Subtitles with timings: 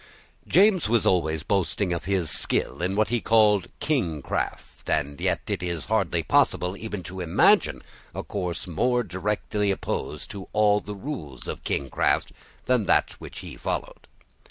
[0.47, 5.61] James was always boasting of his skill in what he called kingcraft; and yet it
[5.61, 7.83] is hardly possible even to imagine
[8.15, 12.31] a course more directly opposed to all the rules of kingcraft,
[12.65, 14.07] than that which he followed.